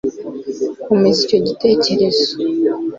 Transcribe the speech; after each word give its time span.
komeza 0.85 1.19
icyo 1.25 1.37
gitekerezo 1.47 2.27